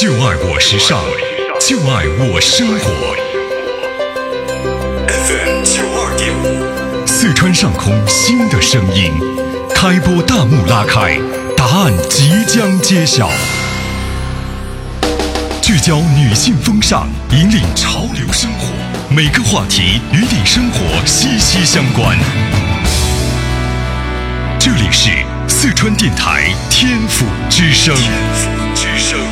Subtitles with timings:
[0.00, 0.96] 就爱我时尚，
[1.58, 3.16] 就爱我生活。
[5.08, 9.12] FM 九二点五，四川上空新的声音，
[9.74, 11.18] 开播大幕拉开，
[11.56, 13.28] 答案即将揭晓。
[15.60, 18.68] 聚焦女性风尚，引领潮流生活，
[19.12, 22.16] 每个话题与你生活息息相关。
[24.60, 25.10] 这里是
[25.48, 27.96] 四川电台天府之声。
[27.96, 29.27] 天府之声。